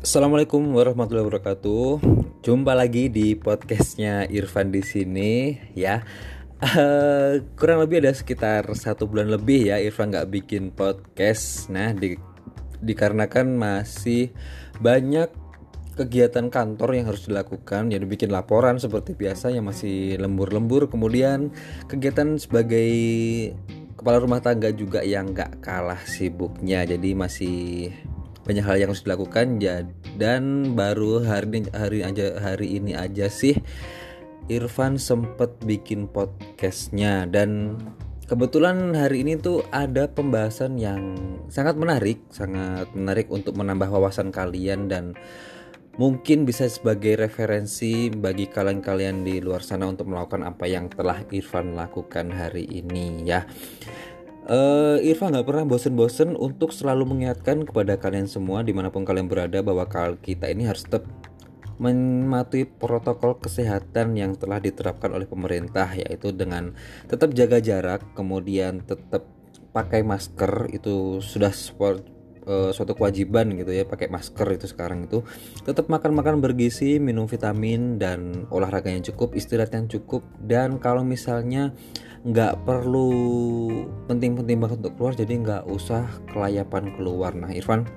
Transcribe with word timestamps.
Assalamualaikum 0.00 0.64
warahmatullahi 0.72 1.28
wabarakatuh. 1.28 2.00
Jumpa 2.40 2.72
lagi 2.72 3.12
di 3.12 3.36
podcastnya 3.36 4.24
Irfan 4.32 4.72
di 4.72 4.80
sini 4.80 5.60
ya. 5.76 6.00
Uh, 6.56 7.44
kurang 7.52 7.84
lebih 7.84 8.00
ada 8.00 8.16
sekitar 8.16 8.64
satu 8.72 9.04
bulan 9.04 9.28
lebih 9.28 9.68
ya 9.68 9.76
Irfan 9.76 10.08
nggak 10.08 10.32
bikin 10.32 10.72
podcast. 10.72 11.68
Nah, 11.68 11.92
di, 11.92 12.16
dikarenakan 12.80 13.60
masih 13.60 14.32
banyak 14.80 15.28
kegiatan 16.00 16.48
kantor 16.48 16.96
yang 16.96 17.12
harus 17.12 17.28
dilakukan 17.28 17.92
jadi 17.92 18.00
bikin 18.08 18.32
laporan 18.32 18.80
seperti 18.80 19.12
biasa 19.12 19.52
yang 19.52 19.68
masih 19.68 20.16
lembur-lembur 20.16 20.88
kemudian 20.88 21.52
kegiatan 21.92 22.40
sebagai 22.40 22.88
kepala 24.00 24.16
rumah 24.16 24.40
tangga 24.40 24.72
juga 24.72 25.04
yang 25.04 25.36
nggak 25.36 25.60
kalah 25.60 26.00
sibuknya 26.08 26.88
jadi 26.88 27.12
masih 27.12 27.92
banyak 28.44 28.64
hal 28.64 28.76
yang 28.80 28.90
harus 28.92 29.04
dilakukan. 29.04 29.60
Ya 29.60 29.84
dan 30.16 30.74
baru 30.76 31.24
hari 31.24 31.64
ini 31.64 31.68
hari 31.72 32.00
aja 32.04 32.26
hari 32.40 32.68
ini 32.80 32.92
aja 32.96 33.26
sih 33.28 33.56
Irfan 34.50 34.98
sempet 34.98 35.54
bikin 35.62 36.10
podcastnya. 36.10 37.28
Dan 37.28 37.78
kebetulan 38.30 38.94
hari 38.94 39.26
ini 39.26 39.34
tuh 39.34 39.66
ada 39.74 40.06
pembahasan 40.06 40.78
yang 40.78 41.18
sangat 41.50 41.74
menarik 41.74 42.22
sangat 42.30 42.86
menarik 42.94 43.26
untuk 43.26 43.58
menambah 43.58 43.90
wawasan 43.90 44.30
kalian 44.30 44.86
dan 44.86 45.18
mungkin 45.98 46.46
bisa 46.46 46.70
sebagai 46.70 47.18
referensi 47.18 48.06
bagi 48.08 48.46
kalian-kalian 48.46 49.26
di 49.26 49.42
luar 49.42 49.66
sana 49.66 49.90
untuk 49.90 50.06
melakukan 50.08 50.46
apa 50.46 50.64
yang 50.70 50.86
telah 50.86 51.26
Irfan 51.34 51.74
lakukan 51.74 52.30
hari 52.30 52.70
ini 52.70 53.26
ya 53.26 53.42
Uh, 54.50 54.98
Irfan 55.06 55.30
nggak 55.30 55.46
pernah 55.46 55.62
bosen-bosen 55.62 56.34
untuk 56.34 56.74
selalu 56.74 57.06
mengingatkan 57.06 57.62
kepada 57.62 57.94
kalian 58.02 58.26
semua 58.26 58.66
di 58.66 58.74
mana 58.74 58.90
pun 58.90 59.06
kalian 59.06 59.30
berada 59.30 59.62
bahwa 59.62 59.86
kita 60.18 60.50
ini 60.50 60.66
harus 60.66 60.82
tetap 60.82 61.06
mematuhi 61.78 62.66
protokol 62.66 63.38
kesehatan 63.38 64.18
yang 64.18 64.34
telah 64.34 64.58
diterapkan 64.58 65.14
oleh 65.14 65.30
pemerintah 65.30 65.94
yaitu 65.94 66.34
dengan 66.34 66.74
tetap 67.06 67.30
jaga 67.30 67.62
jarak 67.62 68.02
kemudian 68.18 68.82
tetap 68.82 69.22
pakai 69.70 70.02
masker. 70.02 70.66
Itu 70.74 71.22
sudah 71.22 71.54
sport, 71.54 72.02
uh, 72.50 72.74
suatu 72.74 72.98
kewajiban 72.98 73.54
gitu 73.54 73.70
ya 73.70 73.86
pakai 73.86 74.10
masker 74.10 74.50
itu 74.50 74.66
sekarang 74.66 75.06
itu. 75.06 75.22
Tetap 75.62 75.86
makan-makan 75.86 76.42
bergizi 76.42 76.98
minum 76.98 77.30
vitamin 77.30 78.02
dan 78.02 78.50
olahraga 78.50 78.90
yang 78.90 79.06
cukup 79.06 79.38
istirahat 79.38 79.70
yang 79.78 79.86
cukup. 79.86 80.26
Dan 80.42 80.82
kalau 80.82 81.06
misalnya 81.06 81.70
nggak 82.20 82.68
perlu 82.68 83.08
penting-penting 84.04 84.60
banget 84.60 84.76
untuk 84.84 84.94
keluar 85.00 85.16
jadi 85.16 85.32
nggak 85.40 85.64
usah 85.72 86.04
kelayapan 86.28 86.92
keluar. 86.92 87.32
Nah 87.32 87.48
Irfan 87.48 87.88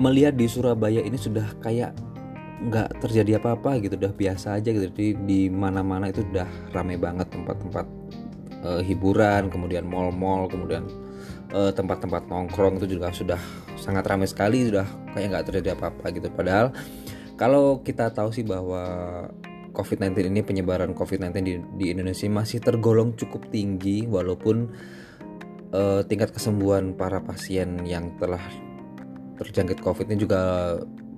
melihat 0.00 0.32
di 0.32 0.48
Surabaya 0.48 1.04
ini 1.04 1.20
sudah 1.20 1.44
kayak 1.60 1.92
nggak 2.62 3.04
terjadi 3.04 3.36
apa-apa 3.42 3.82
gitu 3.84 4.00
udah 4.00 4.12
biasa 4.16 4.56
aja 4.56 4.72
gitu. 4.72 4.88
Jadi 4.88 5.08
di 5.28 5.40
mana-mana 5.52 6.08
itu 6.08 6.24
udah 6.24 6.48
ramai 6.72 6.96
banget 6.96 7.28
tempat-tempat 7.28 7.86
uh, 8.64 8.80
hiburan 8.80 9.52
kemudian 9.52 9.84
mall-mall 9.84 10.48
kemudian 10.48 10.88
eh, 11.52 11.72
tempat-tempat 11.74 12.32
nongkrong 12.32 12.80
itu 12.80 12.96
juga 12.96 13.12
sudah 13.12 13.40
sangat 13.76 14.08
ramai 14.08 14.24
sekali 14.24 14.72
sudah 14.72 14.88
kayak 15.12 15.36
nggak 15.36 15.46
terjadi 15.52 15.76
apa-apa 15.76 16.16
gitu. 16.16 16.32
Padahal 16.32 16.72
kalau 17.36 17.84
kita 17.84 18.08
tahu 18.08 18.32
sih 18.32 18.46
bahwa 18.46 18.82
COVID-19 19.72 20.28
ini 20.32 20.40
penyebaran 20.44 20.92
COVID-19 20.92 21.34
di, 21.42 21.54
di 21.80 21.86
Indonesia 21.92 22.28
masih 22.28 22.60
tergolong 22.60 23.16
cukup 23.16 23.48
tinggi 23.48 24.04
walaupun 24.06 24.68
uh, 25.72 26.00
tingkat 26.06 26.30
kesembuhan 26.30 26.94
para 26.94 27.18
pasien 27.24 27.82
yang 27.88 28.12
telah 28.20 28.42
terjangkit 29.40 29.80
COVID 29.80 30.12
ini 30.12 30.18
juga 30.20 30.40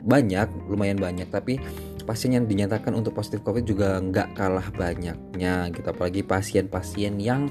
banyak, 0.04 0.68
lumayan 0.68 1.00
banyak, 1.00 1.28
tapi 1.32 1.56
pasien 2.04 2.36
yang 2.36 2.44
dinyatakan 2.44 2.92
untuk 2.92 3.16
positif 3.16 3.40
COVID 3.40 3.64
juga 3.64 3.96
nggak 3.98 4.36
kalah 4.36 4.68
banyaknya 4.76 5.72
gitu. 5.72 5.88
Apalagi 5.88 6.20
pasien-pasien 6.20 7.16
yang 7.16 7.48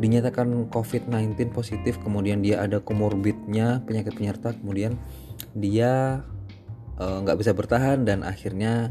dinyatakan 0.00 0.72
COVID-19 0.74 1.54
positif 1.54 2.02
kemudian 2.02 2.42
dia 2.42 2.64
ada 2.64 2.82
komorbidnya 2.82 3.78
penyakit 3.86 4.18
penyerta 4.18 4.50
kemudian 4.58 4.98
dia 5.54 6.24
eh, 6.98 7.18
nggak 7.22 7.36
uh, 7.36 7.38
bisa 7.38 7.54
bertahan 7.54 8.02
dan 8.02 8.26
akhirnya 8.26 8.90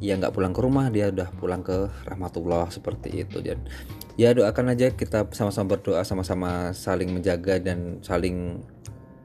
ya 0.00 0.16
nggak 0.16 0.32
pulang 0.32 0.56
ke 0.56 0.60
rumah 0.64 0.88
dia 0.88 1.12
udah 1.12 1.28
pulang 1.36 1.60
ke 1.60 1.88
rahmatullah 2.08 2.72
seperti 2.72 3.22
itu. 3.22 3.44
Dan 3.44 3.62
ya 4.16 4.32
doakan 4.32 4.74
aja 4.74 4.92
kita 4.92 5.28
sama-sama 5.30 5.76
berdoa 5.76 6.02
sama-sama 6.02 6.72
saling 6.72 7.12
menjaga 7.12 7.60
dan 7.60 8.00
saling 8.00 8.64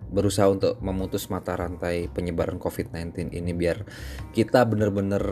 berusaha 0.05 0.47
untuk 0.47 0.77
memutus 0.79 1.27
mata 1.33 1.57
rantai 1.57 2.07
penyebaran 2.13 2.61
COVID-19 2.61 3.33
ini 3.33 3.51
biar 3.51 3.83
kita 4.31 4.63
benar-benar 4.63 5.23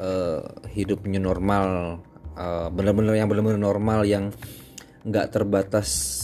uh, 0.00 0.42
hidup 0.72 1.04
new 1.04 1.20
normal 1.20 2.00
uh, 2.34 2.68
benar-benar 2.72 3.14
yang 3.14 3.28
benar-benar 3.28 3.60
normal 3.60 4.08
yang 4.08 4.32
nggak 5.04 5.34
terbatas 5.34 6.18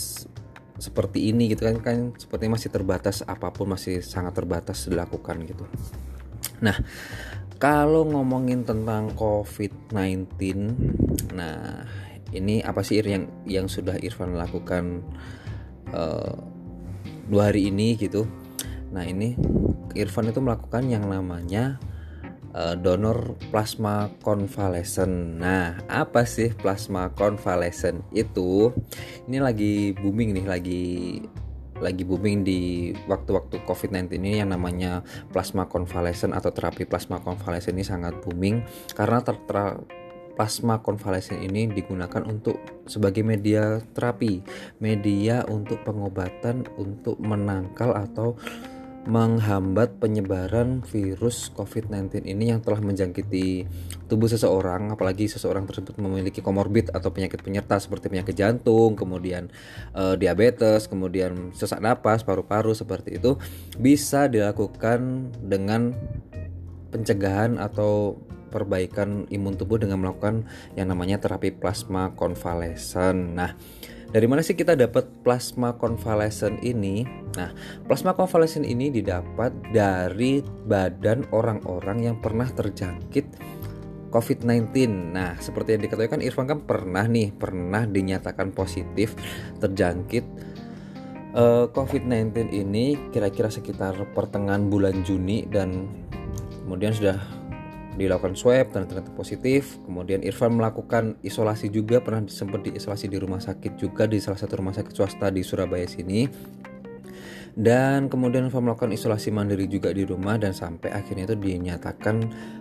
seperti 0.79 1.35
ini 1.35 1.51
gitu 1.51 1.67
kan 1.67 1.83
kan 1.83 1.99
seperti 2.15 2.47
masih 2.47 2.71
terbatas 2.71 3.27
apa 3.27 3.51
pun 3.51 3.75
masih 3.75 3.99
sangat 3.99 4.39
terbatas 4.39 4.87
dilakukan 4.87 5.43
gitu. 5.43 5.67
Nah 6.63 6.79
kalau 7.59 8.07
ngomongin 8.07 8.63
tentang 8.63 9.11
COVID-19, 9.19 10.31
nah 11.35 11.83
ini 12.31 12.63
apa 12.63 12.87
sih 12.87 13.03
yang 13.03 13.27
yang 13.51 13.67
sudah 13.67 13.99
Irfan 13.99 14.39
lakukan 14.39 15.03
uh, 15.91 16.39
dua 17.27 17.51
hari 17.51 17.75
ini 17.75 17.99
gitu? 17.99 18.31
Nah 18.95 19.03
ini 19.03 19.35
Irfan 19.99 20.31
itu 20.31 20.39
melakukan 20.39 20.87
yang 20.87 21.11
namanya 21.11 21.83
uh, 22.55 22.79
donor 22.79 23.35
plasma 23.51 24.07
konvalesen. 24.23 25.43
Nah 25.43 25.83
apa 25.91 26.23
sih 26.31 26.55
plasma 26.55 27.11
konvalesen 27.11 28.07
itu? 28.15 28.71
Ini 29.27 29.43
lagi 29.43 29.99
booming 29.99 30.31
nih, 30.31 30.47
lagi 30.47 30.85
lagi 31.79 32.03
booming 32.03 32.43
di 32.43 32.91
waktu-waktu 33.07 33.63
COVID-19 33.65 34.19
ini 34.19 34.43
yang 34.43 34.51
namanya 34.55 35.03
plasma 35.31 35.67
konvalesen 35.67 36.35
atau 36.35 36.51
terapi 36.51 36.85
plasma 36.85 37.23
konvalesen 37.23 37.79
ini 37.79 37.85
sangat 37.87 38.19
booming. 38.23 38.63
Karena 38.95 39.23
ter, 39.23 39.39
ter 39.47 39.79
plasma 40.39 40.79
konvalesen 40.79 41.43
ini 41.43 41.67
digunakan 41.67 42.23
untuk 42.23 42.63
sebagai 42.87 43.27
media 43.27 43.83
terapi, 43.91 44.39
media 44.79 45.43
untuk 45.51 45.83
pengobatan 45.83 46.63
untuk 46.79 47.19
menangkal 47.19 47.91
atau 47.99 48.39
menghambat 49.09 49.97
penyebaran 49.97 50.85
virus 50.85 51.49
COVID-19 51.57 52.29
ini 52.29 52.53
yang 52.53 52.61
telah 52.61 52.85
menjangkiti 52.85 53.65
tubuh 54.05 54.29
seseorang, 54.29 54.93
apalagi 54.93 55.33
seseorang 55.33 55.65
tersebut 55.65 55.97
memiliki 55.97 56.45
komorbid 56.45 56.93
atau 56.93 57.09
penyakit 57.09 57.41
penyerta 57.41 57.81
seperti 57.81 58.13
penyakit 58.13 58.37
jantung, 58.37 59.01
kemudian 59.01 59.49
e, 59.97 60.21
diabetes, 60.21 60.85
kemudian 60.93 61.57
sesak 61.57 61.81
napas, 61.81 62.21
paru-paru 62.21 62.77
seperti 62.77 63.17
itu 63.17 63.41
bisa 63.81 64.29
dilakukan 64.29 65.33
dengan 65.41 65.97
pencegahan 66.93 67.57
atau 67.57 68.21
perbaikan 68.53 69.25
imun 69.33 69.57
tubuh 69.57 69.81
dengan 69.81 70.05
melakukan 70.05 70.45
yang 70.77 70.93
namanya 70.93 71.17
terapi 71.17 71.53
plasma 71.53 72.13
konvalesen. 72.13 73.37
Nah, 73.37 73.57
dari 74.09 74.25
mana 74.25 74.41
sih 74.41 74.57
kita 74.57 74.73
dapat 74.73 75.05
plasma 75.21 75.77
konvalesen 75.77 76.57
ini? 76.65 77.05
Nah, 77.37 77.53
plasma 77.85 78.17
konvalesen 78.17 78.65
ini 78.65 78.89
didapat 78.89 79.53
dari 79.69 80.41
badan 80.65 81.29
orang-orang 81.31 82.09
yang 82.09 82.17
pernah 82.17 82.49
terjangkit 82.49 83.27
COVID-19. 84.09 84.89
Nah, 85.13 85.37
seperti 85.37 85.77
yang 85.77 85.83
diketahui 85.85 86.09
kan 86.09 86.25
Irfan 86.25 86.49
kan 86.49 86.65
pernah 86.65 87.05
nih, 87.05 87.37
pernah 87.37 87.85
dinyatakan 87.85 88.57
positif 88.57 89.13
terjangkit 89.61 90.25
uh, 91.37 91.65
eh, 91.65 91.67
COVID-19 91.69 92.49
ini 92.49 92.97
kira-kira 93.13 93.53
sekitar 93.53 93.95
pertengahan 94.17 94.73
bulan 94.73 95.05
Juni 95.05 95.45
dan 95.49 95.89
kemudian 96.65 96.97
sudah 96.97 97.38
dilakukan 97.99 98.39
swab 98.39 98.71
dan 98.71 98.87
ternyata 98.87 99.11
positif. 99.13 99.77
Kemudian 99.83 100.23
Irfan 100.23 100.55
melakukan 100.55 101.19
isolasi 101.27 101.69
juga 101.69 101.99
pernah 101.99 102.23
sempat 102.31 102.63
diisolasi 102.63 103.11
di 103.11 103.19
rumah 103.19 103.43
sakit 103.43 103.75
juga 103.75 104.07
di 104.07 104.23
salah 104.23 104.39
satu 104.39 104.63
rumah 104.63 104.73
sakit 104.73 104.95
swasta 104.95 105.35
di 105.35 105.43
Surabaya 105.43 105.85
sini. 105.91 106.31
Dan 107.59 108.07
kemudian 108.07 108.47
Irfan 108.47 108.63
melakukan 108.63 108.95
isolasi 108.95 109.35
mandiri 109.35 109.67
juga 109.67 109.91
di 109.91 110.07
rumah 110.07 110.39
dan 110.39 110.55
sampai 110.55 110.95
akhirnya 110.95 111.27
itu 111.27 111.37
dinyatakan 111.37 112.17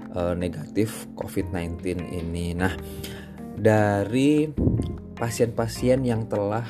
e, 0.10 0.22
negatif 0.34 1.06
COVID-19 1.14 2.02
ini. 2.18 2.58
Nah 2.58 2.74
dari 3.54 4.50
pasien-pasien 5.14 6.02
yang 6.02 6.26
telah 6.26 6.66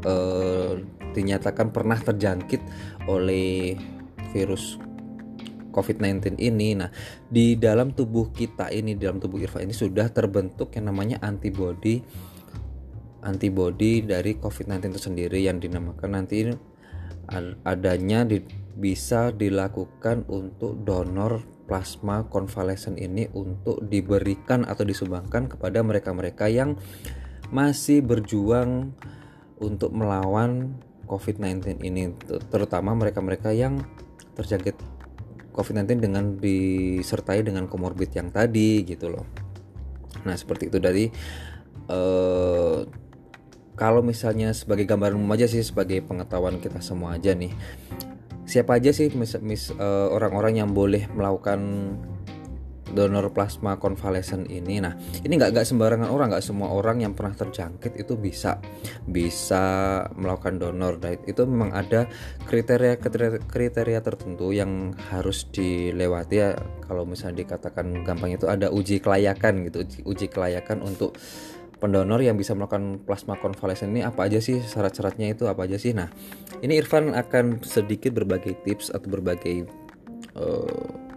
e, 0.00 0.14
dinyatakan 1.12 1.76
pernah 1.76 2.00
terjangkit 2.00 2.64
oleh 3.04 3.76
virus 4.32 4.80
COVID-19 5.74 6.38
ini. 6.38 6.78
Nah, 6.78 6.94
di 7.26 7.58
dalam 7.58 7.90
tubuh 7.90 8.30
kita 8.30 8.70
ini, 8.70 8.94
di 8.94 9.02
dalam 9.02 9.18
tubuh 9.18 9.42
Irfan 9.42 9.66
ini 9.66 9.74
sudah 9.74 10.06
terbentuk 10.14 10.70
yang 10.78 10.86
namanya 10.94 11.18
antibody 11.26 11.98
antibody 13.24 14.04
dari 14.04 14.36
COVID-19 14.36 14.94
itu 14.94 15.00
sendiri 15.00 15.40
yang 15.40 15.58
dinamakan 15.58 16.20
nanti 16.20 16.52
adanya 17.64 18.28
di 18.28 18.44
bisa 18.76 19.32
dilakukan 19.32 20.28
untuk 20.28 20.84
donor 20.84 21.40
plasma 21.64 22.28
konvalesen 22.28 23.00
ini 23.00 23.32
untuk 23.32 23.80
diberikan 23.88 24.68
atau 24.68 24.84
disumbangkan 24.84 25.48
kepada 25.48 25.80
mereka-mereka 25.80 26.52
yang 26.52 26.76
masih 27.48 28.04
berjuang 28.04 28.92
untuk 29.56 29.96
melawan 29.96 30.76
COVID-19 31.08 31.80
ini 31.80 32.12
terutama 32.52 32.92
mereka-mereka 32.92 33.56
yang 33.56 33.80
terjangkit 34.36 34.76
COVID-19 35.54 36.02
dengan 36.02 36.24
disertai 36.36 37.46
dengan 37.46 37.70
komorbid 37.70 38.10
yang 38.12 38.34
tadi 38.34 38.82
gitu 38.82 39.08
loh. 39.08 39.24
Nah, 40.26 40.34
seperti 40.34 40.68
itu 40.68 40.82
dari 40.82 41.06
eh, 41.88 42.78
kalau 43.74 44.00
misalnya 44.02 44.54
sebagai 44.54 44.86
gambaran 44.86 45.18
umum 45.18 45.34
aja 45.34 45.46
sih 45.50 45.62
sebagai 45.62 46.02
pengetahuan 46.02 46.62
kita 46.62 46.78
semua 46.78 47.18
aja 47.18 47.34
nih 47.34 47.50
siapa 48.44 48.76
aja 48.76 48.92
sih 48.92 49.10
mis, 49.16 49.34
mis 49.40 49.72
uh, 49.74 50.08
orang-orang 50.12 50.60
yang 50.60 50.70
boleh 50.70 51.08
melakukan 51.10 51.60
donor 52.94 53.34
plasma 53.34 53.76
konvalesen 53.76 54.46
ini. 54.46 54.78
Nah 54.78 54.94
ini 55.26 55.34
nggak 55.34 55.50
nggak 55.50 55.66
sembarangan 55.66 56.08
orang 56.08 56.32
nggak 56.32 56.44
semua 56.46 56.70
orang 56.70 57.02
yang 57.02 57.12
pernah 57.12 57.34
terjangkit 57.34 57.98
itu 57.98 58.14
bisa 58.14 58.62
bisa 59.04 59.64
melakukan 60.14 60.62
donor. 60.62 60.96
Nah, 61.02 61.12
itu 61.26 61.42
memang 61.44 61.74
ada 61.74 62.06
kriteria 62.46 62.96
kriteria, 63.50 64.00
tertentu 64.00 64.54
yang 64.54 64.94
harus 65.10 65.50
dilewati. 65.50 66.34
Ya 66.34 66.54
kalau 66.86 67.02
misalnya 67.04 67.44
dikatakan 67.44 68.06
gampang 68.06 68.38
itu 68.38 68.46
ada 68.46 68.70
uji 68.70 69.02
kelayakan 69.02 69.66
gitu 69.68 69.82
uji, 69.82 69.98
uji 70.06 70.26
kelayakan 70.30 70.80
untuk 70.82 71.18
pendonor 71.84 72.22
yang 72.24 72.40
bisa 72.40 72.56
melakukan 72.56 73.02
plasma 73.04 73.36
konvalesen 73.36 73.92
ini 73.92 74.00
apa 74.06 74.24
aja 74.24 74.40
sih 74.40 74.62
syarat-syaratnya 74.62 75.36
itu 75.36 75.44
apa 75.50 75.68
aja 75.68 75.76
sih? 75.76 75.92
Nah 75.92 76.08
ini 76.64 76.80
Irfan 76.80 77.12
akan 77.12 77.60
sedikit 77.60 78.16
berbagai 78.16 78.56
tips 78.64 78.88
atau 78.88 79.08
berbagai 79.12 79.68
uh, 80.38 81.13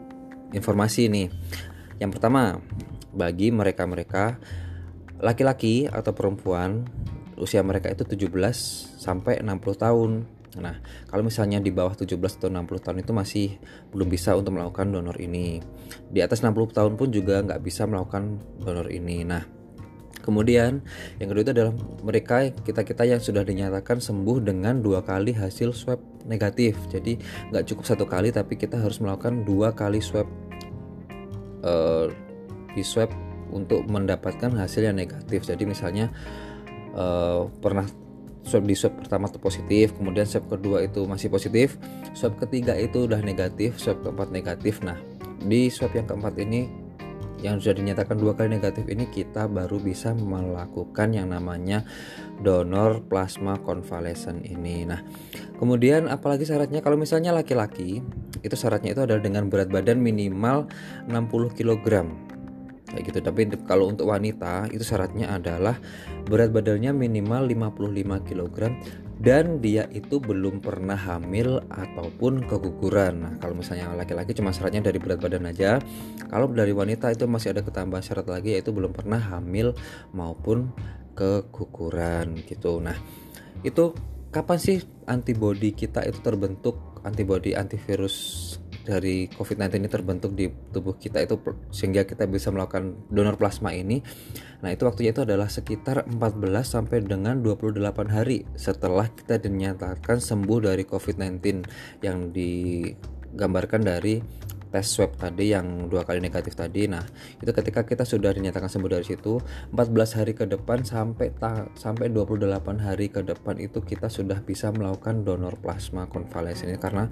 informasi 0.55 1.11
nih 1.11 1.27
yang 1.97 2.13
pertama 2.13 2.61
bagi 3.11 3.49
mereka-mereka 3.49 4.37
laki-laki 5.17 5.89
atau 5.89 6.13
perempuan 6.13 6.85
usia 7.37 7.61
mereka 7.65 7.89
itu 7.89 8.05
17 8.05 8.29
sampai 8.97 9.41
60 9.41 9.83
tahun 9.83 10.11
Nah, 10.57 10.81
kalau 11.05 11.21
misalnya 11.21 11.61
di 11.61 11.69
bawah 11.69 11.93
17 11.93 12.17
atau 12.41 12.49
60 12.49 12.81
tahun 12.81 12.97
itu 13.05 13.11
masih 13.13 13.47
belum 13.93 14.09
bisa 14.09 14.33
untuk 14.33 14.57
melakukan 14.57 14.89
donor 14.89 15.13
ini. 15.21 15.61
Di 16.09 16.25
atas 16.25 16.41
60 16.41 16.73
tahun 16.73 16.93
pun 16.97 17.13
juga 17.13 17.45
nggak 17.45 17.61
bisa 17.61 17.85
melakukan 17.85 18.41
donor 18.57 18.89
ini. 18.89 19.21
Nah, 19.21 19.45
Kemudian 20.21 20.83
yang 21.21 21.27
kedua 21.31 21.43
itu 21.43 21.53
adalah 21.55 21.73
mereka 22.03 22.49
kita 22.51 22.81
kita 22.83 23.03
yang 23.07 23.21
sudah 23.23 23.45
dinyatakan 23.45 24.03
sembuh 24.03 24.43
dengan 24.43 24.83
dua 24.83 25.05
kali 25.05 25.31
hasil 25.31 25.71
swab 25.71 26.01
negatif. 26.27 26.75
Jadi 26.91 27.17
nggak 27.53 27.63
cukup 27.73 27.83
satu 27.87 28.05
kali 28.05 28.33
tapi 28.33 28.59
kita 28.59 28.75
harus 28.75 28.99
melakukan 28.99 29.47
dua 29.47 29.71
kali 29.71 30.03
swab 30.03 30.27
uh, 31.63 32.11
di 32.75 32.83
swab 32.83 33.09
untuk 33.51 33.87
mendapatkan 33.87 34.51
hasil 34.53 34.83
yang 34.83 34.99
negatif. 34.99 35.47
Jadi 35.47 35.63
misalnya 35.63 36.11
uh, 36.93 37.47
pernah 37.63 37.87
swab 38.43 38.63
di 38.63 38.75
swab 38.75 38.95
pertama 38.99 39.27
itu 39.27 39.39
positif, 39.39 39.95
kemudian 39.95 40.27
swab 40.27 40.47
kedua 40.47 40.83
itu 40.83 41.03
masih 41.03 41.31
positif, 41.31 41.75
swab 42.15 42.35
ketiga 42.39 42.75
itu 42.75 43.07
udah 43.07 43.19
negatif, 43.23 43.75
swab 43.79 44.03
keempat 44.03 44.31
negatif. 44.31 44.79
Nah 44.83 44.99
di 45.43 45.71
swab 45.71 45.95
yang 45.95 46.07
keempat 46.07 46.35
ini 46.39 46.86
yang 47.41 47.61
sudah 47.61 47.77
dinyatakan 47.77 48.17
dua 48.17 48.33
kali 48.33 48.49
negatif 48.57 48.89
ini 48.89 49.05
kita 49.09 49.45
baru 49.45 49.77
bisa 49.77 50.13
melakukan 50.17 51.13
yang 51.13 51.29
namanya 51.29 51.85
donor 52.41 53.05
plasma 53.05 53.61
konvalesen 53.61 54.41
ini. 54.41 54.89
Nah, 54.89 55.05
kemudian 55.61 56.09
apalagi 56.09 56.49
syaratnya? 56.49 56.81
Kalau 56.81 56.97
misalnya 56.97 57.33
laki-laki 57.33 58.01
itu 58.41 58.55
syaratnya 58.57 58.97
itu 58.97 59.01
adalah 59.05 59.21
dengan 59.21 59.49
berat 59.53 59.69
badan 59.69 60.01
minimal 60.01 60.65
60 61.09 61.57
kg 61.57 62.09
kayak 62.87 63.03
gitu. 63.03 63.19
Tapi 63.19 63.41
kalau 63.67 63.91
untuk 63.91 64.09
wanita 64.09 64.71
itu 64.71 64.81
syaratnya 64.81 65.29
adalah 65.35 65.77
berat 66.25 66.49
badannya 66.49 66.95
minimal 66.95 67.45
55 67.45 68.27
kg 68.27 68.57
dan 69.17 69.57
dia 69.57 69.89
itu 69.89 70.21
belum 70.21 70.61
pernah 70.61 70.97
hamil 70.97 71.65
ataupun 71.73 72.45
keguguran. 72.45 73.25
Nah, 73.25 73.33
kalau 73.41 73.57
misalnya 73.57 73.89
laki-laki 73.97 74.37
cuma 74.37 74.53
syaratnya 74.53 74.85
dari 74.85 75.01
berat 75.01 75.17
badan 75.17 75.49
aja. 75.49 75.81
Kalau 76.29 76.45
dari 76.53 76.69
wanita 76.69 77.09
itu 77.09 77.25
masih 77.25 77.57
ada 77.57 77.65
ketambahan 77.65 78.05
syarat 78.05 78.29
lagi 78.29 78.53
yaitu 78.53 78.69
belum 78.69 78.93
pernah 78.93 79.17
hamil 79.17 79.73
maupun 80.13 80.69
keguguran 81.17 82.37
gitu. 82.45 82.77
Nah, 82.77 82.93
itu 83.65 83.97
kapan 84.29 84.57
sih 84.61 84.77
antibodi 85.09 85.73
kita 85.73 86.05
itu 86.05 86.21
terbentuk 86.21 87.01
antibodi 87.01 87.57
antivirus 87.57 88.15
dari 88.87 89.27
COVID-19 89.27 89.83
ini 89.83 89.89
terbentuk 89.91 90.31
di 90.31 90.47
tubuh 90.47 90.95
kita 90.95 91.19
itu 91.19 91.35
sehingga 91.75 92.07
kita 92.07 92.23
bisa 92.31 92.47
melakukan 92.55 92.95
donor 93.11 93.35
plasma 93.35 93.75
ini. 93.75 93.99
Nah, 94.63 94.71
itu 94.71 94.87
waktunya 94.87 95.11
itu 95.11 95.27
adalah 95.27 95.51
sekitar 95.51 96.07
14 96.07 96.63
sampai 96.63 97.03
dengan 97.03 97.43
28 97.43 97.83
hari 98.07 98.47
setelah 98.55 99.11
kita 99.11 99.43
dinyatakan 99.43 100.23
sembuh 100.23 100.71
dari 100.71 100.87
COVID-19 100.87 101.67
yang 101.99 102.31
digambarkan 102.31 103.81
dari 103.83 104.23
tes 104.67 104.85
swab 104.87 105.15
tadi 105.15 105.55
yang 105.55 105.87
dua 105.87 106.03
kali 106.03 106.19
negatif 106.19 106.53
tadi. 106.53 106.85
Nah 106.85 107.03
itu 107.39 107.51
ketika 107.51 107.87
kita 107.87 108.03
sudah 108.03 108.35
dinyatakan 108.35 108.67
sembuh 108.67 108.91
dari 108.91 109.05
situ 109.07 109.39
14 109.71 110.17
hari 110.17 110.33
ke 110.35 110.45
depan 110.45 110.83
sampai 110.83 111.31
ta 111.35 111.67
sampai 111.75 112.11
28 112.11 112.83
hari 112.83 113.07
ke 113.07 113.23
depan 113.23 113.57
itu 113.57 113.79
kita 113.79 114.11
sudah 114.11 114.43
bisa 114.43 114.69
melakukan 114.75 115.23
donor 115.23 115.55
plasma 115.59 116.05
konvalesen 116.11 116.71
karena 116.77 117.07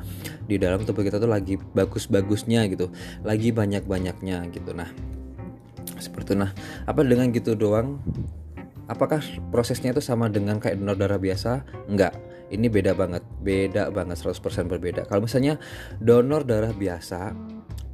di 0.45 0.59
dalam 0.59 0.83
tubuh 0.83 1.01
kita 1.01 1.17
tuh 1.17 1.31
lagi 1.31 1.55
bagus-bagusnya 1.55 2.67
gitu 2.71 2.91
lagi 3.23 3.55
banyak-banyaknya 3.55 4.51
gitu. 4.51 4.75
Nah 4.75 4.89
seperti 5.97 6.35
itu. 6.35 6.41
Nah 6.43 6.51
apa 6.85 7.01
dengan 7.01 7.31
gitu 7.31 7.55
doang? 7.55 7.99
Apakah 8.85 9.17
prosesnya 9.49 9.97
itu 9.97 10.01
sama 10.03 10.29
dengan 10.29 10.61
kayak 10.61 10.77
donor 10.77 10.93
darah 10.93 11.17
biasa? 11.17 11.65
Enggak 11.89 12.13
ini 12.53 12.67
beda 12.69 12.93
banget 12.93 13.23
beda 13.41 13.89
banget 13.89 14.17
100% 14.21 14.69
berbeda. 14.69 15.07
Kalau 15.09 15.25
misalnya 15.25 15.57
donor 15.97 16.45
darah 16.45 16.73
biasa 16.73 17.33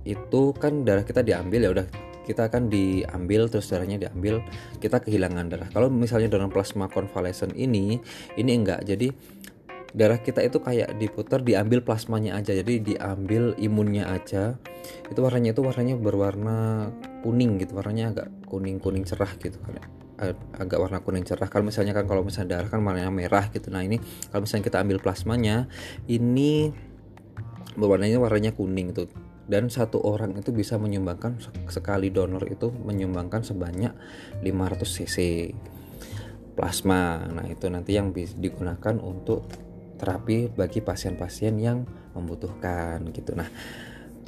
itu 0.04 0.52
kan 0.58 0.82
darah 0.82 1.06
kita 1.06 1.22
diambil 1.22 1.60
ya 1.62 1.72
udah 1.72 1.88
kita 2.26 2.48
akan 2.50 2.70
diambil 2.70 3.50
terus 3.50 3.70
darahnya 3.70 3.98
diambil 3.98 4.42
kita 4.82 5.00
kehilangan 5.02 5.46
darah. 5.48 5.70
Kalau 5.72 5.88
misalnya 5.90 6.28
donor 6.32 6.52
plasma 6.52 6.92
konvalesen 6.92 7.54
ini 7.56 8.00
ini 8.36 8.52
enggak. 8.52 8.84
Jadi 8.84 9.10
darah 9.92 10.20
kita 10.20 10.40
itu 10.40 10.64
kayak 10.64 10.96
diputar 11.00 11.44
diambil 11.44 11.84
plasmanya 11.84 12.40
aja. 12.40 12.52
Jadi 12.56 12.96
diambil 12.96 13.56
imunnya 13.58 14.08
aja. 14.12 14.56
Itu 15.08 15.24
warnanya 15.24 15.56
itu 15.56 15.62
warnanya 15.64 15.96
berwarna 15.96 16.92
kuning 17.22 17.62
gitu 17.62 17.78
warnanya 17.78 18.06
agak 18.12 18.28
kuning 18.50 18.82
kuning 18.82 19.06
cerah 19.06 19.30
gitu 19.38 19.58
kan 19.62 20.01
agak 20.56 20.78
warna 20.78 21.02
kuning 21.02 21.26
cerah. 21.26 21.50
Kalau 21.50 21.66
misalnya 21.66 21.98
kan 21.98 22.06
kalau 22.06 22.22
misalnya 22.22 22.62
darah 22.62 22.70
kan 22.70 22.82
warnanya 22.86 23.10
merah 23.10 23.50
gitu. 23.50 23.74
Nah 23.74 23.82
ini 23.82 23.98
kalau 24.30 24.46
misalnya 24.46 24.66
kita 24.70 24.78
ambil 24.80 24.98
plasmanya 25.02 25.66
ini 26.06 26.70
berwarnanya 27.74 28.22
warnanya 28.22 28.54
kuning 28.54 28.94
tuh. 28.94 29.10
Dan 29.50 29.68
satu 29.68 30.00
orang 30.00 30.38
itu 30.38 30.54
bisa 30.56 30.80
menyumbangkan 30.80 31.42
sekali 31.68 32.08
donor 32.14 32.48
itu 32.48 32.72
menyumbangkan 32.72 33.44
sebanyak 33.44 33.92
500 34.40 34.46
cc 34.80 35.18
plasma. 36.56 37.26
Nah 37.28 37.50
itu 37.50 37.68
nanti 37.68 37.98
yang 37.98 38.14
bisa 38.16 38.38
digunakan 38.38 38.96
untuk 39.02 39.50
terapi 40.00 40.50
bagi 40.54 40.80
pasien-pasien 40.80 41.58
yang 41.60 41.84
membutuhkan 42.16 43.04
gitu. 43.12 43.36
Nah 43.36 43.50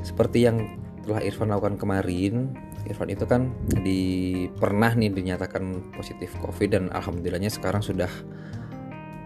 seperti 0.03 0.43
yang 0.43 0.57
telah 1.03 1.23
Irfan 1.23 1.51
lakukan 1.51 1.79
kemarin 1.79 2.51
Irfan 2.83 3.09
itu 3.11 3.23
kan 3.23 3.51
di 3.83 4.01
pernah 4.59 4.91
nih 4.91 5.11
dinyatakan 5.11 5.95
positif 5.95 6.35
COVID 6.43 6.69
dan 6.71 6.83
alhamdulillahnya 6.91 7.47
sekarang 7.47 7.79
sudah 7.79 8.11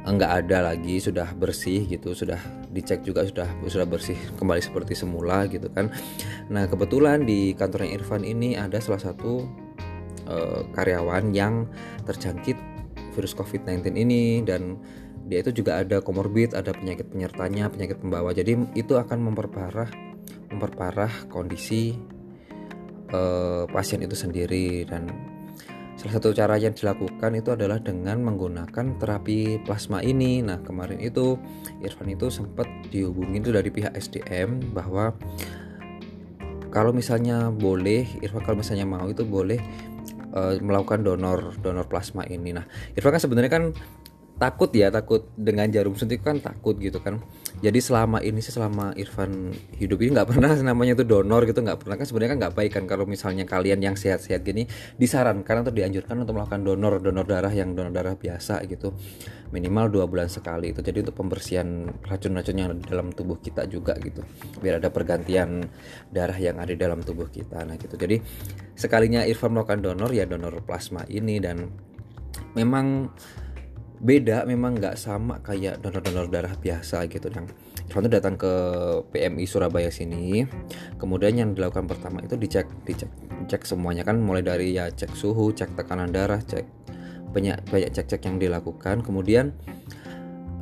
enggak 0.07 0.45
ada 0.45 0.71
lagi 0.71 1.03
sudah 1.03 1.35
bersih 1.35 1.83
gitu 1.83 2.15
sudah 2.15 2.39
dicek 2.71 3.03
juga 3.03 3.27
sudah 3.27 3.49
sudah 3.67 3.83
bersih 3.83 4.15
kembali 4.39 4.63
seperti 4.63 4.95
semula 4.95 5.49
gitu 5.51 5.67
kan. 5.67 5.91
Nah 6.47 6.63
kebetulan 6.69 7.27
di 7.27 7.51
kantornya 7.57 7.97
Irfan 7.99 8.23
ini 8.23 8.55
ada 8.55 8.79
salah 8.79 9.03
satu 9.03 9.43
uh, 10.31 10.61
karyawan 10.71 11.35
yang 11.35 11.67
terjangkit 12.07 12.55
virus 13.17 13.35
COVID-19 13.35 13.97
ini 13.97 14.45
dan 14.47 14.79
dia 15.27 15.43
itu 15.43 15.59
juga 15.59 15.83
ada 15.83 15.99
komorbid 15.99 16.55
ada 16.55 16.71
penyakit 16.71 17.11
penyertanya 17.11 17.67
penyakit 17.67 17.99
pembawa. 17.99 18.31
Jadi 18.31 18.55
itu 18.79 18.95
akan 18.95 19.27
memperparah 19.27 19.91
memperparah 20.55 21.27
kondisi 21.27 21.99
uh, 23.11 23.63
pasien 23.69 24.03
itu 24.03 24.15
sendiri 24.15 24.83
dan 24.87 25.07
salah 25.97 26.21
satu 26.21 26.29
cara 26.29 26.61
yang 26.61 26.77
dilakukan 26.77 27.33
itu 27.41 27.57
adalah 27.57 27.81
dengan 27.81 28.21
menggunakan 28.21 29.01
terapi 29.01 29.65
plasma 29.65 30.05
ini. 30.05 30.45
Nah 30.45 30.61
kemarin 30.61 31.01
itu 31.01 31.41
Irfan 31.81 32.13
itu 32.13 32.29
sempat 32.29 32.69
dihubungin 32.93 33.41
itu 33.41 33.49
dari 33.49 33.73
pihak 33.73 33.97
SDM 33.97 34.73
bahwa 34.77 35.17
kalau 36.69 36.93
misalnya 36.93 37.49
boleh 37.49 38.05
Irfan 38.21 38.45
kalau 38.45 38.61
misalnya 38.61 38.85
mau 38.85 39.09
itu 39.09 39.25
boleh 39.25 39.57
uh, 40.37 40.53
melakukan 40.61 41.01
donor 41.01 41.57
donor 41.65 41.89
plasma 41.89 42.21
ini. 42.29 42.53
Nah 42.53 42.69
Irfan 42.93 43.17
kan 43.17 43.21
sebenarnya 43.25 43.51
kan 43.51 43.63
takut 44.37 44.69
ya 44.69 44.93
takut 44.93 45.33
dengan 45.33 45.65
jarum 45.73 45.97
suntik 45.97 46.21
kan 46.21 46.37
takut 46.37 46.77
gitu 46.77 47.01
kan. 47.01 47.17
Jadi 47.57 47.81
selama 47.81 48.21
ini 48.21 48.37
sih 48.37 48.53
selama 48.53 48.93
Irfan 48.93 49.49
hidup 49.81 49.97
ini 49.97 50.13
nggak 50.13 50.29
pernah 50.33 50.53
namanya 50.61 50.93
itu 50.93 51.05
donor 51.09 51.41
gitu 51.49 51.65
nggak 51.65 51.81
pernah. 51.81 51.97
Kan 51.97 52.05
sebenarnya 52.05 52.31
kan 52.37 52.39
nggak 52.45 52.53
baik 52.53 52.71
kan 52.77 52.83
kalau 52.85 53.09
misalnya 53.09 53.49
kalian 53.49 53.81
yang 53.81 53.97
sehat-sehat 53.97 54.45
gini 54.45 54.69
disarankan 55.01 55.65
atau 55.65 55.73
dianjurkan 55.73 56.21
untuk 56.21 56.37
melakukan 56.37 56.61
donor 56.61 57.01
donor 57.01 57.25
darah 57.25 57.49
yang 57.49 57.73
donor 57.73 57.89
darah 57.89 58.13
biasa 58.13 58.61
gitu. 58.69 58.93
Minimal 59.49 59.89
dua 59.89 60.05
bulan 60.05 60.29
sekali 60.29 60.69
itu. 60.69 60.85
Jadi 60.85 61.01
untuk 61.01 61.17
pembersihan 61.17 61.89
racun-racun 62.05 62.55
yang 62.61 62.67
ada 62.69 62.77
di 62.77 62.85
dalam 62.85 63.09
tubuh 63.09 63.41
kita 63.41 63.65
juga 63.65 63.97
gitu. 63.97 64.21
Biar 64.61 64.77
ada 64.77 64.93
pergantian 64.93 65.65
darah 66.13 66.37
yang 66.37 66.61
ada 66.61 66.69
di 66.69 66.77
dalam 66.77 67.01
tubuh 67.01 67.25
kita 67.25 67.65
nah 67.65 67.73
gitu. 67.73 67.97
Jadi 67.97 68.21
sekalinya 68.77 69.25
Irfan 69.25 69.57
melakukan 69.57 69.81
donor 69.81 70.13
ya 70.13 70.29
donor 70.29 70.61
plasma 70.61 71.09
ini. 71.09 71.41
Dan 71.41 71.65
memang 72.53 73.09
beda 73.97 74.45
memang 74.45 74.77
nggak 74.77 74.95
sama 74.95 75.41
kayak 75.41 75.81
donor-donor 75.81 76.29
darah 76.29 76.53
biasa 76.53 77.09
gitu. 77.09 77.29
Yang 77.33 77.49
tuh 77.87 78.11
datang 78.11 78.35
ke 78.35 78.53
PMI 79.15 79.45
Surabaya 79.47 79.89
sini 79.89 80.43
kemudian 80.99 81.33
yang 81.39 81.49
dilakukan 81.55 81.87
pertama 81.87 82.19
itu 82.19 82.35
dicek 82.35 82.67
dicek 82.83 83.09
cek 83.47 83.63
semuanya 83.63 84.03
kan 84.03 84.19
mulai 84.19 84.43
dari 84.43 84.75
ya 84.75 84.91
cek 84.91 85.15
suhu 85.15 85.55
cek 85.55 85.79
tekanan 85.79 86.11
darah 86.11 86.43
cek 86.43 86.67
banyak 87.31 87.57
banyak 87.69 87.91
cek-cek 87.93 88.21
yang 88.25 88.37
dilakukan. 88.41 89.05
Kemudian 89.05 89.53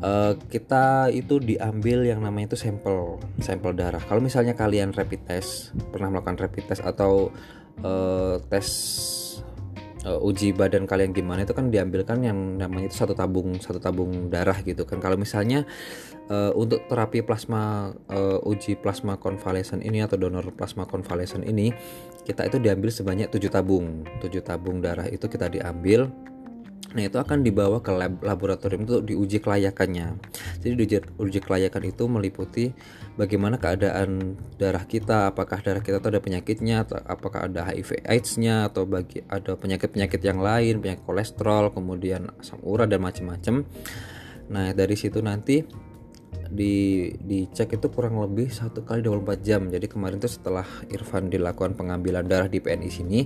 uh, 0.03 0.35
kita 0.51 1.13
itu 1.13 1.39
diambil 1.39 2.03
yang 2.03 2.19
namanya 2.19 2.53
itu 2.53 2.57
sampel 2.59 3.21
sampel 3.39 3.71
darah. 3.71 4.01
Kalau 4.03 4.19
misalnya 4.19 4.57
kalian 4.57 4.91
rapid 4.91 5.21
test 5.29 5.71
pernah 5.93 6.11
melakukan 6.11 6.35
rapid 6.41 6.63
test 6.67 6.81
atau 6.83 7.31
uh, 7.85 8.41
tes 8.51 8.67
uh, 10.05 10.21
uji 10.21 10.53
badan 10.53 10.85
kalian 10.85 11.11
gimana 11.11 11.43
itu 11.43 11.51
kan 11.51 11.73
diambilkan 11.73 12.21
yang 12.21 12.37
namanya 12.61 12.87
itu 12.87 12.97
satu 13.01 13.17
tabung 13.17 13.57
satu 13.57 13.81
tabung 13.81 14.29
darah 14.29 14.61
gitu 14.61 14.85
kan. 14.85 15.01
Kalau 15.01 15.17
misalnya 15.17 15.65
uh, 16.29 16.53
untuk 16.53 16.85
terapi 16.85 17.25
plasma 17.25 17.91
uh, 18.13 18.39
uji 18.45 18.77
plasma 18.77 19.17
konvalesen 19.17 19.81
ini 19.81 20.05
atau 20.05 20.15
donor 20.15 20.45
plasma 20.53 20.85
konvalesen 20.85 21.41
ini 21.43 21.73
kita 22.25 22.45
itu 22.49 22.57
diambil 22.57 22.89
sebanyak 22.89 23.29
7 23.29 23.53
tabung. 23.53 24.05
7 24.21 24.29
tabung 24.41 24.81
darah 24.81 25.05
itu 25.09 25.25
kita 25.29 25.49
diambil 25.49 26.09
Nah 26.95 27.03
itu 27.03 27.19
akan 27.19 27.43
dibawa 27.43 27.83
ke 27.83 27.91
lab 27.91 28.23
laboratorium 28.23 28.87
untuk 28.87 29.03
diuji 29.03 29.43
kelayakannya. 29.43 30.15
Jadi 30.63 30.73
diuji, 30.79 30.97
uji 31.19 31.39
kelayakan 31.43 31.91
itu 31.91 32.03
meliputi 32.07 32.71
bagaimana 33.19 33.59
keadaan 33.59 34.39
darah 34.55 34.87
kita, 34.87 35.27
apakah 35.27 35.59
darah 35.59 35.83
kita 35.83 35.99
itu 35.99 36.07
ada 36.07 36.23
penyakitnya, 36.23 36.87
atau 36.87 36.95
apakah 37.03 37.51
ada 37.51 37.67
HIV/AIDS-nya 37.67 38.71
atau 38.71 38.87
bagi 38.87 39.19
ada 39.27 39.59
penyakit-penyakit 39.59 40.23
yang 40.23 40.39
lain, 40.39 40.79
penyakit 40.79 41.03
kolesterol, 41.03 41.75
kemudian 41.75 42.31
asam 42.39 42.63
urat 42.63 42.87
dan 42.87 43.03
macam-macam. 43.03 43.67
Nah 44.47 44.71
dari 44.71 44.95
situ 44.95 45.19
nanti 45.19 45.67
di 46.55 47.11
dicek 47.19 47.75
itu 47.75 47.91
kurang 47.91 48.17
lebih 48.23 48.47
satu 48.47 48.87
kali 48.87 49.03
24 49.03 49.43
jam. 49.43 49.67
Jadi 49.67 49.91
kemarin 49.91 50.17
tuh 50.17 50.31
setelah 50.31 50.63
Irfan 50.87 51.27
dilakukan 51.27 51.75
pengambilan 51.75 52.23
darah 52.25 52.47
di 52.47 52.63
PNI 52.63 52.89
sini 52.89 53.19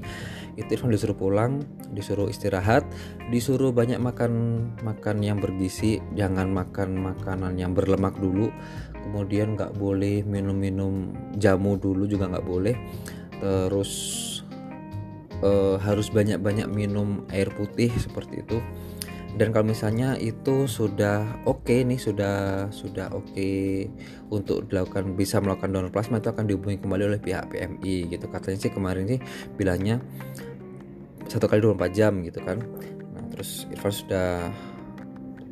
itu 0.58 0.70
Irfan 0.74 0.90
disuruh 0.90 1.16
pulang 1.16 1.64
disuruh 1.94 2.28
istirahat 2.28 2.84
disuruh 3.32 3.72
banyak 3.72 4.02
makan 4.02 4.34
makan 4.84 5.24
yang 5.24 5.40
bergizi 5.40 6.04
jangan 6.18 6.52
makan 6.52 7.00
makanan 7.00 7.56
yang 7.56 7.72
berlemak 7.72 8.18
dulu 8.20 8.52
kemudian 9.08 9.56
nggak 9.56 9.78
boleh 9.80 10.26
minum-minum 10.28 11.16
jamu 11.38 11.78
dulu 11.78 12.10
juga 12.10 12.28
nggak 12.28 12.48
boleh. 12.50 12.76
Terus 13.40 13.92
uh, 15.44 15.78
harus 15.80 16.12
banyak-banyak 16.12 16.68
minum 16.68 17.24
air 17.32 17.48
putih 17.54 17.92
seperti 17.96 18.44
itu 18.44 18.60
dan 19.38 19.54
kalau 19.54 19.70
misalnya 19.70 20.18
itu 20.18 20.66
sudah 20.66 21.46
oke 21.46 21.70
okay 21.70 21.86
nih 21.86 22.02
sudah 22.02 22.68
sudah 22.74 23.14
oke 23.14 23.30
okay 23.30 23.86
untuk 24.34 24.66
dilakukan 24.72 25.14
bisa 25.14 25.38
melakukan 25.38 25.70
donor 25.70 25.92
plasma 25.94 26.18
itu 26.18 26.34
akan 26.34 26.50
dihubungi 26.50 26.82
kembali 26.82 27.04
oleh 27.14 27.22
pihak 27.22 27.54
PMI 27.54 28.10
gitu. 28.10 28.26
Katanya 28.26 28.58
sih 28.58 28.74
kemarin 28.74 29.06
sih 29.06 29.20
bilangnya 29.54 30.02
satu 31.30 31.46
kali 31.46 31.62
24 31.62 31.94
jam 31.94 32.26
gitu 32.26 32.42
kan. 32.42 32.58
Nah 33.14 33.24
terus 33.30 33.70
Irfan 33.70 33.94
sudah 33.94 34.50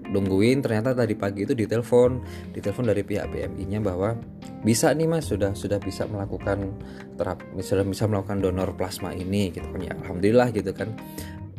nungguin 0.07 0.63
ternyata 0.63 0.95
tadi 0.95 1.19
pagi 1.19 1.43
itu 1.43 1.51
ditelepon 1.51 2.23
ditelepon 2.55 2.85
dari 2.87 3.03
pihak 3.03 3.27
PMI-nya 3.27 3.83
bahwa 3.83 4.15
bisa 4.63 4.95
nih 4.95 5.03
mas 5.03 5.27
sudah 5.27 5.51
sudah 5.51 5.83
bisa 5.83 6.07
melakukan 6.07 6.71
terap 7.19 7.43
misalnya 7.51 7.91
bisa 7.91 8.07
melakukan 8.07 8.39
donor 8.39 8.73
plasma 8.73 9.13
ini 9.13 9.53
gitu 9.53 9.67
kan. 9.69 9.79
Ya 9.85 9.93
alhamdulillah 10.01 10.49
gitu 10.49 10.71
kan 10.73 10.97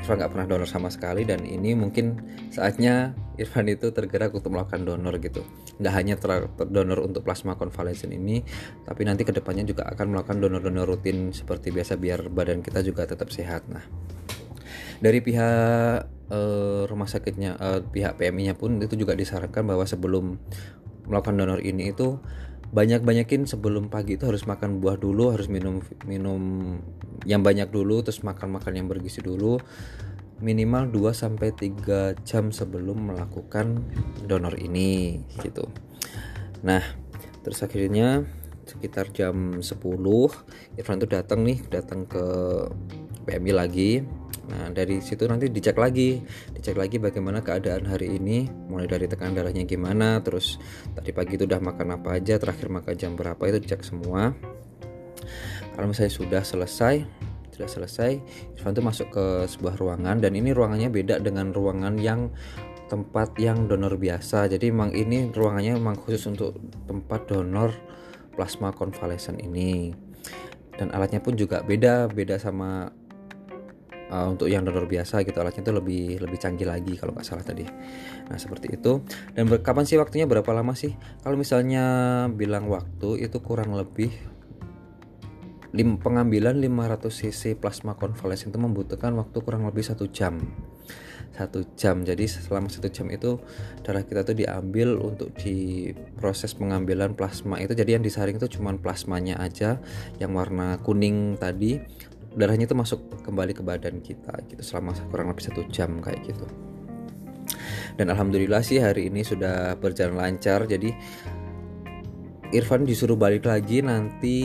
Irfan 0.09 0.25
nggak 0.25 0.33
pernah 0.33 0.49
donor 0.49 0.65
sama 0.65 0.88
sekali 0.88 1.29
dan 1.29 1.45
ini 1.45 1.77
mungkin 1.77 2.17
saatnya 2.49 3.12
Irfan 3.37 3.69
itu 3.69 3.93
tergerak 3.93 4.33
untuk 4.33 4.57
melakukan 4.57 4.88
donor 4.88 5.21
gitu. 5.21 5.45
Nggak 5.77 5.93
hanya 5.93 6.15
donor 6.65 7.05
untuk 7.05 7.29
plasma 7.29 7.61
konvalesen 7.61 8.17
ini 8.17 8.41
tapi 8.88 9.05
nanti 9.05 9.29
ke 9.29 9.37
depannya 9.37 9.69
juga 9.69 9.85
akan 9.85 10.17
melakukan 10.17 10.41
donor-donor 10.41 10.97
rutin 10.97 11.37
seperti 11.37 11.77
biasa 11.77 12.00
biar 12.00 12.33
badan 12.33 12.65
kita 12.65 12.81
juga 12.81 13.05
tetap 13.05 13.29
sehat. 13.29 13.69
Nah 13.69 13.85
dari 15.05 15.21
pihak 15.21 16.09
uh, 16.33 16.88
rumah 16.88 17.05
sakitnya 17.05 17.61
uh, 17.61 17.85
pihak 17.85 18.17
PMI-nya 18.17 18.57
pun 18.57 18.81
itu 18.81 18.97
juga 18.97 19.12
disarankan 19.12 19.61
bahwa 19.61 19.85
sebelum 19.85 20.41
melakukan 21.05 21.37
donor 21.37 21.61
ini 21.61 21.93
itu 21.93 22.17
banyak-banyakin 22.69 23.49
sebelum 23.49 23.89
pagi 23.89 24.21
itu 24.21 24.29
harus 24.29 24.45
makan 24.45 24.81
buah 24.81 25.01
dulu, 25.01 25.33
harus 25.33 25.49
minum 25.49 25.81
minum 26.05 26.41
yang 27.25 27.41
banyak 27.41 27.73
dulu, 27.73 28.05
terus 28.05 28.21
makan-makan 28.21 28.77
yang 28.77 28.87
bergizi 28.87 29.25
dulu. 29.25 29.57
Minimal 30.39 30.95
2 30.95 31.11
sampai 31.11 31.51
3 31.51 32.15
jam 32.23 32.55
sebelum 32.55 33.11
melakukan 33.11 33.83
donor 34.23 34.55
ini 34.61 35.19
gitu. 35.43 35.67
Nah, 36.63 36.83
terus 37.43 37.59
akhirnya 37.65 38.23
sekitar 38.69 39.11
jam 39.11 39.59
10 39.65 39.65
Irfan 40.77 41.01
tuh 41.01 41.11
datang 41.11 41.43
nih, 41.43 41.65
datang 41.67 42.05
ke 42.05 42.25
PMI 43.28 43.52
lagi 43.52 43.90
Nah, 44.49 44.73
dari 44.73 45.04
situ 45.04 45.28
nanti 45.28 45.52
dicek 45.52 45.76
lagi, 45.76 46.25
dicek 46.56 46.80
lagi 46.80 46.97
bagaimana 46.97 47.44
keadaan 47.44 47.85
hari 47.85 48.16
ini, 48.16 48.49
mulai 48.49 48.88
dari 48.88 49.04
tekanan 49.04 49.37
darahnya 49.37 49.68
gimana, 49.68 50.25
terus 50.25 50.56
tadi 50.97 51.12
pagi 51.12 51.37
itu 51.37 51.44
udah 51.44 51.61
makan 51.61 52.00
apa 52.00 52.16
aja, 52.16 52.40
terakhir 52.40 52.73
makan 52.73 52.94
jam 52.97 53.12
berapa 53.12 53.38
itu 53.44 53.61
dicek 53.61 53.85
semua. 53.85 54.32
Kalau 55.76 55.87
misalnya 55.92 56.12
sudah 56.16 56.42
selesai, 56.42 57.04
sudah 57.52 57.68
selesai, 57.68 58.11
Irfan 58.56 58.73
itu 58.73 58.82
masuk 58.82 59.08
ke 59.12 59.26
sebuah 59.52 59.76
ruangan 59.76 60.16
dan 60.25 60.32
ini 60.32 60.56
ruangannya 60.56 60.88
beda 60.88 61.20
dengan 61.20 61.52
ruangan 61.52 62.00
yang 62.00 62.32
tempat 62.88 63.37
yang 63.37 63.68
donor 63.68 64.00
biasa. 64.00 64.49
Jadi 64.49 64.73
memang 64.73 64.97
ini 64.97 65.28
ruangannya 65.28 65.76
memang 65.76 66.00
khusus 66.00 66.25
untuk 66.25 66.56
tempat 66.88 67.28
donor 67.28 67.76
plasma 68.32 68.73
konvalesen 68.73 69.37
ini. 69.44 69.92
Dan 70.73 70.88
alatnya 70.94 71.20
pun 71.20 71.37
juga 71.37 71.61
beda, 71.61 72.08
beda 72.08 72.40
sama 72.40 72.88
uh, 74.11 74.27
untuk 74.29 74.49
yang 74.49 74.65
donor 74.65 74.88
biasa 74.88 75.23
gitu 75.25 75.38
alatnya 75.41 75.62
itu 75.65 75.73
lebih 75.73 76.05
lebih 76.21 76.38
canggih 76.41 76.69
lagi 76.69 76.97
kalau 76.97 77.12
nggak 77.15 77.27
salah 77.27 77.45
tadi. 77.45 77.65
Nah 78.29 78.38
seperti 78.41 78.77
itu. 78.77 79.05
Dan 79.33 79.49
kapan 79.61 79.85
sih 79.85 80.00
waktunya? 80.00 80.25
Berapa 80.25 80.50
lama 80.53 80.73
sih? 80.75 80.93
Kalau 81.23 81.37
misalnya 81.37 81.85
bilang 82.33 82.69
waktu 82.69 83.25
itu 83.25 83.38
kurang 83.41 83.77
lebih 83.77 84.11
lim, 85.77 86.00
pengambilan 86.00 86.57
500 86.57 87.12
cc 87.12 87.43
plasma 87.61 87.93
konvalesen 87.97 88.49
itu 88.53 88.59
membutuhkan 88.61 89.12
waktu 89.17 89.38
kurang 89.45 89.69
lebih 89.69 89.85
satu 89.85 90.09
jam. 90.09 90.41
Satu 91.37 91.62
jam. 91.79 92.03
Jadi 92.03 92.27
selama 92.27 92.67
satu 92.67 92.91
jam 92.91 93.07
itu 93.15 93.38
darah 93.87 94.03
kita 94.03 94.27
tuh 94.27 94.35
diambil 94.35 94.99
untuk 94.99 95.31
di 95.38 95.93
proses 96.19 96.50
pengambilan 96.57 97.15
plasma 97.15 97.62
itu. 97.62 97.79
Jadi 97.79 97.95
yang 97.95 98.03
disaring 98.03 98.41
itu 98.41 98.59
cuma 98.59 98.75
plasmanya 98.75 99.38
aja 99.38 99.79
yang 100.19 100.35
warna 100.35 100.81
kuning 100.83 101.38
tadi 101.38 101.79
darahnya 102.37 102.68
itu 102.68 102.76
masuk 102.76 103.00
kembali 103.25 103.52
ke 103.56 103.62
badan 103.64 104.02
kita 104.04 104.35
gitu 104.50 104.61
selama 104.61 104.92
kurang 105.08 105.32
lebih 105.32 105.49
satu 105.49 105.64
jam 105.73 106.02
kayak 106.02 106.25
gitu. 106.28 106.47
Dan 107.97 108.14
alhamdulillah 108.14 108.62
sih 108.62 108.78
hari 108.78 109.11
ini 109.11 109.25
sudah 109.26 109.75
berjalan 109.80 110.18
lancar 110.18 110.68
jadi 110.68 110.92
Irfan 112.49 112.88
disuruh 112.88 113.12
balik 113.12 113.44
lagi 113.44 113.85
nanti 113.85 114.37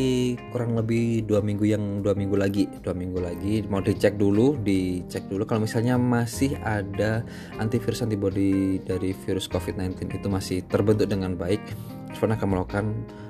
kurang 0.52 0.76
lebih 0.76 1.24
dua 1.24 1.40
minggu 1.40 1.64
yang 1.64 2.04
dua 2.04 2.12
minggu 2.12 2.36
lagi 2.36 2.68
dua 2.84 2.92
minggu 2.92 3.16
lagi. 3.24 3.64
Mau 3.72 3.80
dicek 3.80 4.20
dulu 4.20 4.60
dicek 4.60 5.32
dulu 5.32 5.48
kalau 5.48 5.64
misalnya 5.64 5.96
masih 5.96 6.52
ada 6.68 7.24
antivirus 7.64 8.04
antibody 8.04 8.84
dari 8.84 9.16
virus 9.24 9.48
COVID-19 9.48 10.20
itu 10.20 10.28
masih 10.28 10.68
terbentuk 10.68 11.08
dengan 11.08 11.40
baik 11.40 11.64
Irfan 12.12 12.36
akan 12.36 12.48
melakukan 12.52 12.86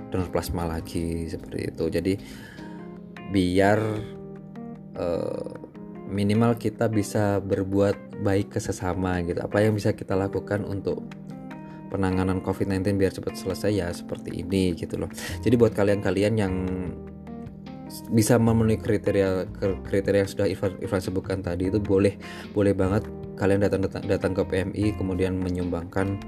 donor 0.10 0.30
plasma 0.34 0.66
lagi 0.66 1.30
seperti 1.30 1.70
itu. 1.70 1.86
Jadi 1.94 2.14
biar 3.30 3.78
uh, 4.98 5.74
minimal 6.10 6.56
kita 6.60 6.86
bisa 6.92 7.42
berbuat 7.42 8.22
baik 8.22 8.54
ke 8.54 8.60
sesama 8.62 9.20
gitu. 9.26 9.42
Apa 9.42 9.66
yang 9.66 9.74
bisa 9.74 9.96
kita 9.96 10.14
lakukan 10.14 10.62
untuk 10.68 11.02
penanganan 11.90 12.42
COVID-19 12.42 12.98
biar 13.02 13.14
cepat 13.14 13.34
selesai? 13.38 13.72
Ya 13.74 13.88
seperti 13.90 14.46
ini 14.46 14.78
gitu 14.78 15.02
loh. 15.02 15.10
Jadi 15.42 15.56
buat 15.58 15.74
kalian-kalian 15.74 16.34
yang 16.38 16.54
bisa 18.10 18.42
memenuhi 18.42 18.82
kriteria 18.82 19.46
kriteria 19.86 20.26
yang 20.26 20.32
sudah 20.32 20.48
Ivan 20.50 21.02
sebutkan 21.02 21.46
tadi 21.46 21.70
itu 21.70 21.82
boleh 21.82 22.18
boleh 22.54 22.74
banget. 22.74 23.06
Kalian 23.34 23.66
datang 23.66 23.82
datang 23.82 24.06
datang 24.06 24.32
ke 24.38 24.46
PMI 24.46 24.94
kemudian 24.98 25.42
menyumbangkan 25.42 26.22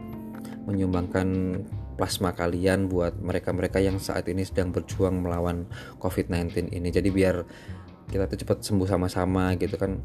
menyumbangkan 0.65 1.61
plasma 1.95 2.35
kalian 2.35 2.91
buat 2.91 3.15
mereka-mereka 3.23 3.79
yang 3.79 3.97
saat 4.03 4.27
ini 4.27 4.43
sedang 4.43 4.75
berjuang 4.75 5.23
melawan 5.23 5.65
COVID-19 6.01 6.75
ini. 6.75 6.89
Jadi 6.91 7.09
biar 7.09 7.45
kita 8.15 8.31
tuh 8.31 8.39
cepat 8.39 8.63
sembuh 8.63 8.87
sama-sama 8.87 9.51
gitu 9.59 9.75
kan. 9.75 9.99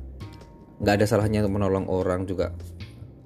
Nggak 0.83 0.95
ada 0.99 1.07
salahnya 1.07 1.47
untuk 1.47 1.63
menolong 1.63 1.87
orang 1.87 2.27
juga. 2.27 2.51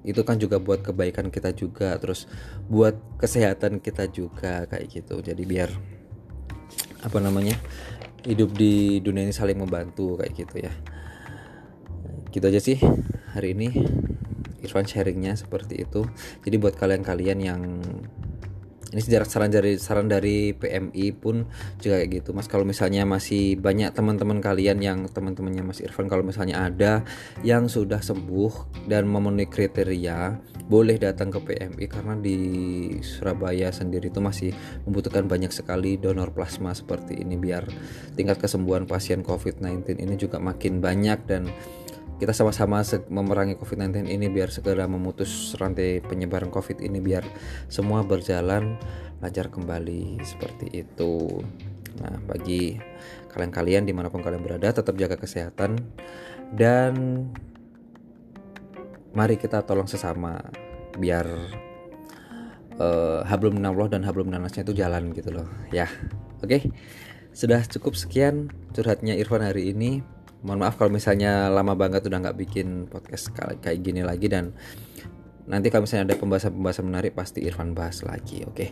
Itu 0.05 0.21
kan 0.21 0.37
juga 0.37 0.61
buat 0.61 0.85
kebaikan 0.85 1.33
kita 1.33 1.57
juga, 1.57 1.97
terus 1.97 2.29
buat 2.69 2.93
kesehatan 3.17 3.81
kita 3.81 4.05
juga 4.13 4.69
kayak 4.69 4.85
gitu. 5.01 5.17
Jadi 5.25 5.43
biar 5.49 5.73
apa 7.01 7.17
namanya 7.17 7.57
hidup 8.25 8.53
di 8.53 9.01
dunia 9.01 9.25
ini 9.25 9.33
saling 9.33 9.57
membantu 9.57 10.21
kayak 10.21 10.33
gitu 10.37 10.55
ya. 10.61 10.73
Gitu 12.29 12.45
aja 12.45 12.61
sih 12.61 12.77
hari 13.33 13.57
ini. 13.57 13.69
Irfan 14.65 14.85
sharingnya 14.85 15.37
seperti 15.37 15.85
itu. 15.85 16.09
Jadi 16.41 16.55
buat 16.57 16.73
kalian-kalian 16.73 17.39
yang 17.41 17.61
ini 18.93 19.01
sejarah 19.01 19.25
saran 19.25 19.49
dari 19.49 19.81
saran 19.81 20.05
dari 20.05 20.53
PMI 20.53 21.05
pun 21.17 21.47
juga 21.81 22.01
kayak 22.01 22.09
gitu. 22.21 22.29
Mas 22.37 22.45
kalau 22.45 22.67
misalnya 22.67 23.01
masih 23.07 23.57
banyak 23.57 23.89
teman-teman 23.97 24.37
kalian 24.43 24.77
yang 24.83 24.99
teman-temannya 25.09 25.65
mas 25.65 25.81
Irfan 25.81 26.05
kalau 26.05 26.21
misalnya 26.21 26.69
ada 26.69 27.01
yang 27.41 27.65
sudah 27.65 28.03
sembuh 28.03 28.85
dan 28.85 29.09
memenuhi 29.09 29.49
kriteria 29.49 30.37
boleh 30.65 30.97
datang 30.97 31.29
ke 31.29 31.39
PMI 31.41 31.85
karena 31.85 32.13
di 32.17 32.37
Surabaya 33.05 33.69
sendiri 33.69 34.09
itu 34.09 34.17
masih 34.17 34.49
membutuhkan 34.89 35.29
banyak 35.29 35.53
sekali 35.53 35.97
donor 36.01 36.33
plasma 36.33 36.73
seperti 36.73 37.21
ini 37.21 37.37
biar 37.37 37.69
tingkat 38.17 38.41
kesembuhan 38.41 38.89
pasien 38.89 39.21
COVID-19 39.21 40.01
ini 40.01 40.17
juga 40.17 40.41
makin 40.41 40.81
banyak 40.81 41.19
dan 41.29 41.45
kita 42.15 42.31
sama-sama 42.31 42.79
memerangi 43.11 43.59
COVID-19 43.59 44.07
ini 44.07 44.31
biar 44.31 44.47
segera 44.47 44.87
memutus 44.87 45.51
rantai 45.59 45.99
penyebaran 45.99 46.47
COVID 46.47 46.79
ini 46.79 47.03
biar 47.03 47.27
semua 47.67 48.07
berjalan 48.07 48.79
lancar 49.19 49.51
kembali 49.51 50.23
seperti 50.23 50.71
itu. 50.71 51.43
Nah, 51.99 52.15
bagi 52.27 52.75
kalian-kalian 53.31 53.87
di 53.87 53.91
mana 53.95 54.07
pun 54.07 54.23
kalian 54.23 54.43
berada, 54.43 54.71
tetap 54.71 54.95
jaga 54.95 55.19
kesehatan 55.19 55.79
dan 56.55 57.27
mari 59.15 59.35
kita 59.35 59.63
tolong 59.63 59.87
sesama 59.87 60.39
biar 60.95 61.27
uh, 62.79 63.23
hablum 63.27 63.59
minallah 63.59 63.91
dan 63.91 64.03
hablum 64.07 64.31
minannasnya 64.31 64.63
itu 64.63 64.75
jalan 64.75 65.11
gitu 65.11 65.35
loh 65.35 65.47
ya. 65.71 65.87
Oke. 66.39 66.47
Okay? 66.47 66.61
Sudah 67.35 67.59
cukup 67.67 67.99
sekian 67.99 68.47
curhatnya 68.71 69.19
Irfan 69.19 69.43
hari 69.43 69.75
ini 69.75 69.99
mohon 70.45 70.61
maaf 70.61 70.77
kalau 70.77 70.93
misalnya 70.93 71.49
lama 71.49 71.73
banget 71.73 72.05
udah 72.05 72.21
nggak 72.21 72.37
bikin 72.37 72.85
podcast 72.85 73.33
kayak 73.33 73.81
gini 73.81 74.05
lagi 74.05 74.29
dan 74.29 74.53
nanti 75.45 75.69
kalau 75.69 75.85
misalnya 75.85 76.13
ada 76.13 76.17
pembahasan-pembahasan 76.17 76.85
menarik 76.85 77.13
pasti 77.13 77.45
Irfan 77.45 77.73
bahas 77.77 78.01
lagi 78.01 78.45
oke? 78.45 78.69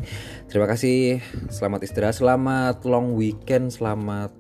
Terima 0.49 0.65
kasih. 0.69 1.21
Selamat 1.49 1.85
istirahat 1.85 2.17
selamat 2.17 2.85
long 2.89 3.13
weekend 3.13 3.69
selamat 3.69 4.33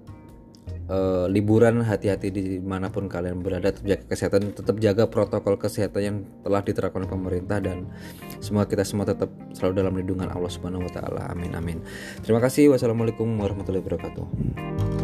uh, 0.89 1.29
liburan. 1.29 1.85
Hati-hati 1.85 2.33
di 2.33 2.43
mana 2.57 2.89
pun 2.89 3.05
kalian 3.05 3.45
berada 3.45 3.69
tetap 3.69 3.85
jaga 3.85 4.05
kesehatan 4.09 4.41
tetap 4.57 4.75
jaga 4.81 5.03
protokol 5.05 5.61
kesehatan 5.61 6.01
yang 6.01 6.17
telah 6.41 6.61
diterapkan 6.65 7.05
pemerintah 7.05 7.61
dan 7.61 7.85
semoga 8.41 8.65
kita 8.65 8.83
semua 8.85 9.05
tetap 9.05 9.29
selalu 9.53 9.73
dalam 9.77 9.93
lindungan 9.93 10.29
Allah 10.33 10.49
Subhanahu 10.49 10.89
Wa 10.89 11.01
Taala. 11.01 11.21
Amin 11.29 11.53
amin. 11.53 11.81
Terima 12.25 12.41
kasih. 12.41 12.73
Wassalamualaikum 12.73 13.29
warahmatullahi 13.37 13.85
wabarakatuh 13.85 15.02